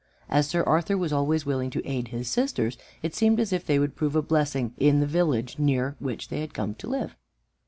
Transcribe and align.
As 0.29 0.47
Sir 0.47 0.63
Arthur 0.63 0.97
was 0.97 1.13
always 1.13 1.45
willing 1.45 1.69
to 1.69 1.87
aid 1.87 2.07
his 2.07 2.27
sisters, 2.27 2.75
it 3.03 3.13
seemed 3.13 3.39
as 3.39 3.53
if 3.53 3.63
they 3.67 3.77
would 3.77 3.95
prove 3.95 4.15
a 4.15 4.23
blessing 4.23 4.73
in 4.79 4.95
in 4.95 4.99
the 4.99 5.05
village 5.05 5.59
near 5.59 5.95
which 5.99 6.29
they 6.29 6.41
had 6.41 6.55
come 6.55 6.73
to 6.73 6.87
live. 6.89 7.15